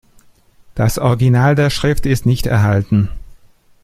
Das 0.73 0.97
Original 0.97 1.53
der 1.53 1.69
Schrift 1.69 2.07
ist 2.07 2.25
nicht 2.25 2.47
erhalten. 2.47 3.07